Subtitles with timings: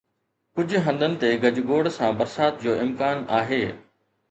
[0.55, 3.63] ڪجهه هنڌن تي گجگوڙ سان برسات جو امڪان آهي